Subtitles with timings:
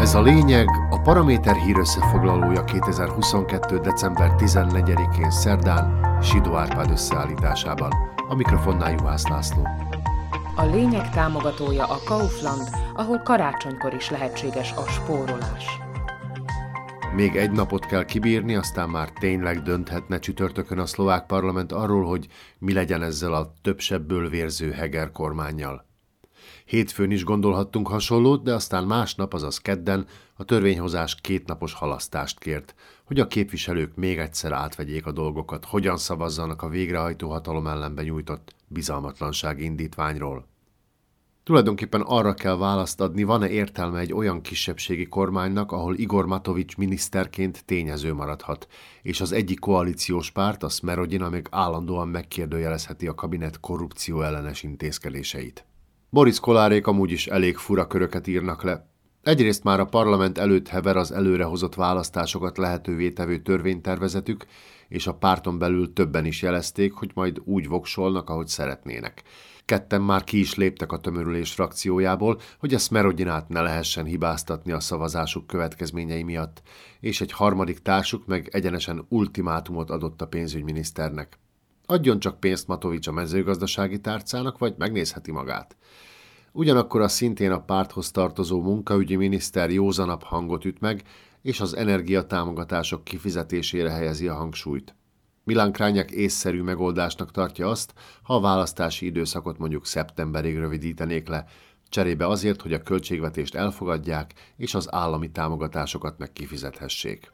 [0.00, 3.78] Ez a lényeg a Paraméter hír összefoglalója 2022.
[3.78, 7.92] december 14-én szerdán Sidó Árpád összeállításában.
[8.28, 9.66] A mikrofonnál Juhász László.
[10.56, 15.78] A lényeg támogatója a Kaufland, ahol karácsonykor is lehetséges a spórolás.
[17.14, 22.26] Még egy napot kell kibírni, aztán már tényleg dönthetne csütörtökön a szlovák parlament arról, hogy
[22.58, 25.89] mi legyen ezzel a több sebből vérző Heger kormányjal.
[26.64, 30.06] Hétfőn is gondolhattunk hasonlót, de aztán másnap, azaz kedden
[30.36, 32.74] a törvényhozás kétnapos halasztást kért,
[33.04, 38.54] hogy a képviselők még egyszer átvegyék a dolgokat, hogyan szavazzanak a végrehajtó hatalom ellen benyújtott
[38.68, 40.48] bizalmatlanság indítványról.
[41.42, 47.64] Tulajdonképpen arra kell választ adni, van-e értelme egy olyan kisebbségi kormánynak, ahol Igor Matovics miniszterként
[47.64, 48.66] tényező maradhat,
[49.02, 55.64] és az egyik koalíciós párt, a Smerodina még állandóan megkérdőjelezheti a kabinet korrupció ellenes intézkedéseit.
[56.12, 58.88] Boris Kolárék amúgy is elég fura köröket írnak le.
[59.22, 64.46] Egyrészt már a parlament előtt hever az előrehozott választásokat lehetővé tevő törvénytervezetük,
[64.88, 69.22] és a párton belül többen is jelezték, hogy majd úgy voksolnak, ahogy szeretnének.
[69.64, 74.80] Ketten már ki is léptek a tömörülés frakciójából, hogy a Smerodinát ne lehessen hibáztatni a
[74.80, 76.62] szavazásuk következményei miatt,
[77.00, 81.38] és egy harmadik társuk meg egyenesen ultimátumot adott a pénzügyminiszternek.
[81.90, 85.76] Adjon csak pénzt Matovics a mezőgazdasági tárcának, vagy megnézheti magát.
[86.52, 91.02] Ugyanakkor a szintén a párthoz tartozó munkaügyi miniszter józanabb hangot üt meg,
[91.42, 94.94] és az energiatámogatások kifizetésére helyezi a hangsúlyt.
[95.44, 101.44] Milán Krányak észszerű megoldásnak tartja azt, ha a választási időszakot mondjuk szeptemberig rövidítenék le,
[101.88, 107.30] cserébe azért, hogy a költségvetést elfogadják, és az állami támogatásokat meg kifizethessék.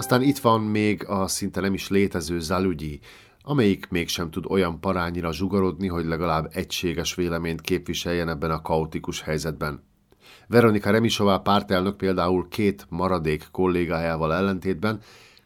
[0.00, 3.00] Aztán itt van még a szinte nem is létező Zalugyi,
[3.42, 9.82] amelyik mégsem tud olyan parányira zsugorodni, hogy legalább egységes véleményt képviseljen ebben a kaotikus helyzetben.
[10.46, 15.00] Veronika Remisová pártelnök például két maradék kollégájával ellentétben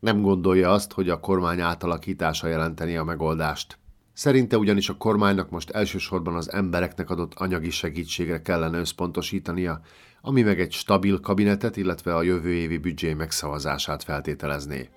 [0.00, 3.78] nem gondolja azt, hogy a kormány átalakítása jelenteni a megoldást.
[4.18, 9.80] Szerinte ugyanis a kormánynak most elsősorban az embereknek adott anyagi segítségre kellene összpontosítania,
[10.20, 14.88] ami meg egy stabil kabinetet, illetve a jövő évi büdzsé megszavazását feltételezné.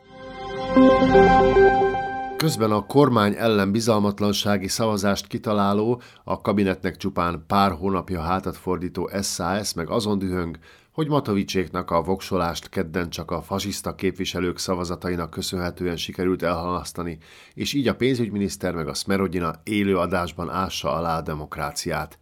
[2.38, 9.74] Közben a kormány ellen bizalmatlansági szavazást kitaláló, a kabinetnek csupán pár hónapja hátat fordító SAS
[9.74, 10.58] meg azon dühöng,
[11.02, 17.18] hogy Matovicséknak a voksolást kedden csak a fasiszta képviselők szavazatainak köszönhetően sikerült elhalasztani,
[17.54, 22.20] és így a pénzügyminiszter meg a Smerodina élő adásban ássa alá a demokráciát.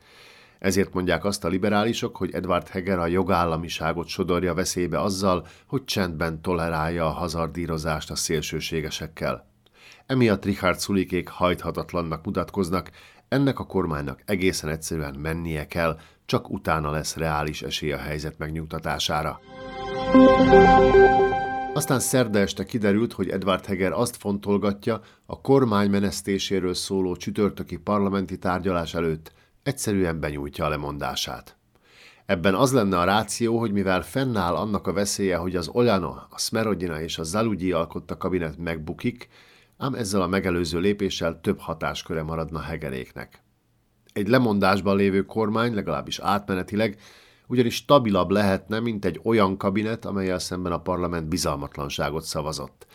[0.60, 6.42] Ezért mondják azt a liberálisok, hogy Edward Heger a jogállamiságot sodorja veszélybe azzal, hogy csendben
[6.42, 9.48] tolerálja a hazardírozást a szélsőségesekkel.
[10.06, 12.92] Emiatt Richard Szulikék hajthatatlannak mutatkoznak,
[13.30, 19.40] ennek a kormánynak egészen egyszerűen mennie kell, csak utána lesz reális esély a helyzet megnyugtatására.
[21.74, 28.38] Aztán szerda este kiderült, hogy Edward Heger azt fontolgatja, a kormány menesztéséről szóló csütörtöki parlamenti
[28.38, 29.32] tárgyalás előtt
[29.64, 31.58] egyszerűen benyújtja a lemondását.
[32.26, 36.38] Ebben az lenne a ráció, hogy mivel fennáll annak a veszélye, hogy az Oljano, a
[36.38, 39.28] Smerodina és a Zalugyi alkotta kabinet megbukik,
[39.80, 43.44] ám ezzel a megelőző lépéssel több hatásköre maradna Hegeréknek.
[44.14, 46.98] Egy lemondásban lévő kormány, legalábbis átmenetileg,
[47.48, 52.88] ugyanis stabilabb lehetne, mint egy olyan kabinet, amelyel szemben a parlament bizalmatlanságot szavazott.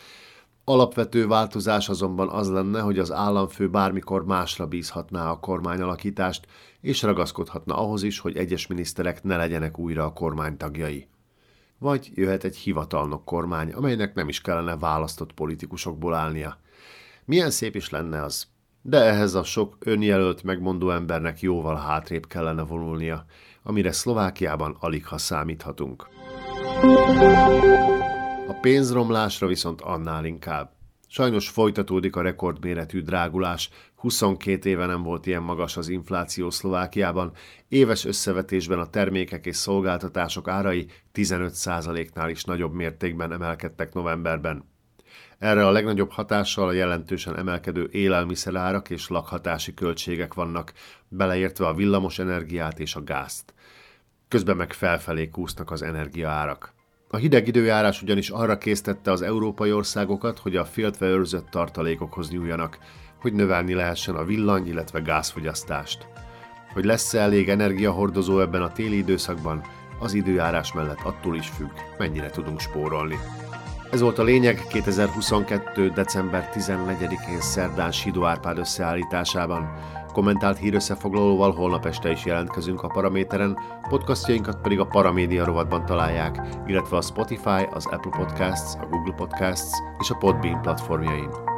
[0.64, 6.46] Alapvető változás azonban az lenne, hogy az államfő bármikor másra bízhatná a kormányalakítást,
[6.80, 11.08] és ragaszkodhatna ahhoz is, hogy egyes miniszterek ne legyenek újra a kormány tagjai.
[11.84, 16.58] Vagy jöhet egy hivatalnok kormány, amelynek nem is kellene választott politikusokból állnia.
[17.24, 18.46] Milyen szép is lenne az.
[18.82, 23.24] De ehhez a sok önjelölt megmondó embernek jóval hátrébb kellene vonulnia,
[23.62, 26.06] amire Szlovákiában alig ha számíthatunk.
[28.48, 30.72] A pénzromlásra viszont annál inkább.
[31.08, 37.32] Sajnos folytatódik a rekordméretű drágulás, 22 éve nem volt ilyen magas az infláció Szlovákiában,
[37.68, 44.72] éves összevetésben a termékek és szolgáltatások árai 15%-nál is nagyobb mértékben emelkedtek novemberben.
[45.38, 50.72] Erre a legnagyobb hatással a jelentősen emelkedő élelmiszerárak és lakhatási költségek vannak,
[51.08, 53.54] beleértve a villamos energiát és a gázt.
[54.28, 56.73] Közben meg felfelé kúsznak az energiaárak.
[57.14, 62.78] A hideg időjárás ugyanis arra késztette az európai országokat, hogy a féltve őrzött tartalékokhoz nyúljanak,
[63.20, 66.06] hogy növelni lehessen a villany, illetve gázfogyasztást.
[66.72, 69.62] Hogy lesz-e elég energiahordozó ebben a téli időszakban,
[69.98, 73.18] az időjárás mellett attól is függ, mennyire tudunk spórolni.
[73.90, 75.88] Ez volt a lényeg 2022.
[75.88, 79.74] december 14-én szerdán Sidó Árpád összeállításában.
[80.14, 83.58] Kommentált hírösszefoglalóval holnap este is jelentkezünk a Paraméteren,
[83.88, 89.72] podcastjainkat pedig a Paramédia rovatban találják, illetve a Spotify, az Apple Podcasts, a Google Podcasts
[89.98, 91.53] és a Podbean platformjain.